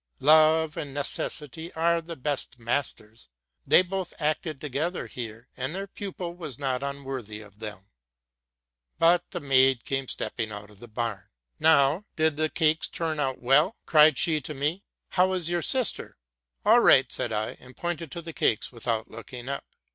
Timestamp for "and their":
5.55-5.85